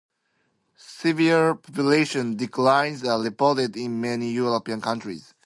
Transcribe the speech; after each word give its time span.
Severe 0.77 1.53
population 1.53 2.35
declines 2.35 3.03
are 3.07 3.21
reported 3.21 3.77
in 3.77 4.01
many 4.01 4.31
European 4.31 4.81
countries. 4.81 5.35